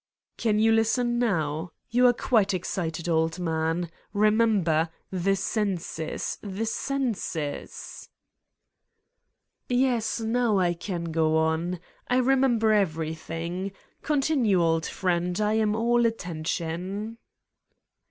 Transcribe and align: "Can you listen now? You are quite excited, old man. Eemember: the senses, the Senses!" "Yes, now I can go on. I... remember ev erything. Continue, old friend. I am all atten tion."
"Can 0.35 0.57
you 0.57 0.71
listen 0.71 1.19
now? 1.19 1.73
You 1.91 2.07
are 2.07 2.13
quite 2.13 2.55
excited, 2.55 3.07
old 3.07 3.37
man. 3.39 3.91
Eemember: 4.15 4.89
the 5.11 5.35
senses, 5.35 6.39
the 6.41 6.65
Senses!" 6.65 8.09
"Yes, 9.69 10.19
now 10.19 10.57
I 10.57 10.73
can 10.73 11.03
go 11.11 11.37
on. 11.37 11.79
I... 12.07 12.17
remember 12.17 12.73
ev 12.73 12.95
erything. 12.95 13.73
Continue, 14.01 14.59
old 14.59 14.87
friend. 14.87 15.39
I 15.39 15.53
am 15.53 15.75
all 15.75 16.03
atten 16.07 16.45
tion." 16.45 17.19